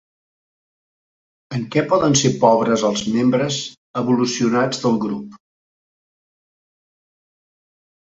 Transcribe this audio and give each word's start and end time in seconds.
En 1.57 1.67
què 1.75 1.83
poden 1.91 2.17
ser 2.23 2.31
pobres 2.45 2.87
els 2.91 3.05
membres 3.19 3.61
evolucionats 4.03 4.85
del 4.89 5.01
grup? 5.07 5.41